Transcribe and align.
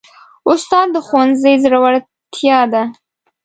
استاد 0.51 0.87
د 0.91 0.95
ښوونځي 1.07 1.53
زړورتیا 1.63 2.59
ده. 2.73 2.83